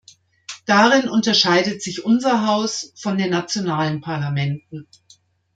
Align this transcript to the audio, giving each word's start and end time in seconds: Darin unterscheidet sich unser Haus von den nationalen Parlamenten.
Darin 0.65 1.07
unterscheidet 1.09 1.83
sich 1.83 2.03
unser 2.03 2.47
Haus 2.47 2.91
von 2.95 3.19
den 3.19 3.29
nationalen 3.29 4.01
Parlamenten. 4.01 4.87